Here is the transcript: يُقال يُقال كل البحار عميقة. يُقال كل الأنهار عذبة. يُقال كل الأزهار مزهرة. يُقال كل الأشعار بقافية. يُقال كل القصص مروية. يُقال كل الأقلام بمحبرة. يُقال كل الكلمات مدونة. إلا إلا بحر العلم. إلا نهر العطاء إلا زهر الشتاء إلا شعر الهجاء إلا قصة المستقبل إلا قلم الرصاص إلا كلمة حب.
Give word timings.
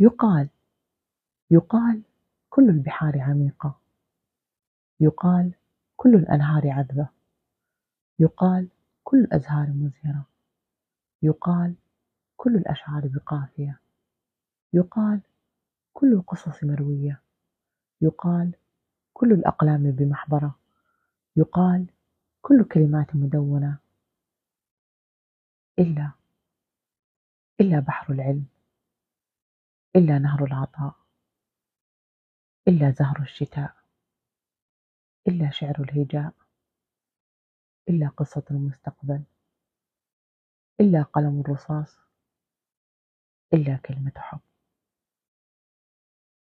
يُقال 0.00 0.48
يُقال 1.50 2.02
كل 2.50 2.68
البحار 2.68 3.20
عميقة. 3.20 3.80
يُقال 5.00 5.52
كل 5.96 6.14
الأنهار 6.14 6.70
عذبة. 6.70 7.08
يُقال 8.18 8.68
كل 9.04 9.18
الأزهار 9.20 9.70
مزهرة. 9.70 10.26
يُقال 11.22 11.74
كل 12.36 12.56
الأشعار 12.56 13.08
بقافية. 13.08 13.80
يُقال 14.72 15.20
كل 15.92 16.12
القصص 16.12 16.64
مروية. 16.64 17.22
يُقال 18.02 18.54
كل 19.12 19.32
الأقلام 19.32 19.90
بمحبرة. 19.90 20.54
يُقال 21.36 21.86
كل 22.42 22.60
الكلمات 22.60 23.16
مدونة. 23.16 23.78
إلا 25.78 26.10
إلا 27.60 27.80
بحر 27.80 28.12
العلم. 28.12 28.55
إلا 29.96 30.18
نهر 30.18 30.44
العطاء 30.44 30.94
إلا 32.68 32.90
زهر 32.90 33.20
الشتاء 33.22 33.76
إلا 35.28 35.50
شعر 35.50 35.74
الهجاء 35.80 36.32
إلا 37.88 38.08
قصة 38.08 38.44
المستقبل 38.50 39.22
إلا 40.80 41.02
قلم 41.02 41.40
الرصاص 41.40 41.96
إلا 43.54 43.76
كلمة 43.76 44.12
حب. 44.16 44.40